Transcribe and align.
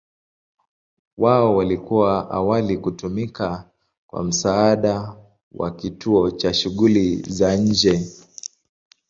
Wao 1.17 1.55
walikuwa 1.55 2.31
awali 2.31 2.77
kutumika 2.77 3.69
kwa 4.07 4.23
msaada 4.23 5.15
wa 5.51 5.71
kituo 5.75 6.31
cha 6.31 6.53
shughuli 6.53 7.15
za 7.21 7.55
nje. 7.55 8.07